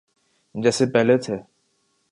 جیسے 0.55 0.85
پہلے 0.93 1.17
تھے۔ 1.23 1.35